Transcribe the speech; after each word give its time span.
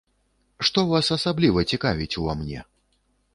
Што 0.69 0.83
вас 0.91 1.11
асабліва 1.17 1.65
цікавіць 1.75 2.19
ува 2.23 2.33
мне? 2.41 2.65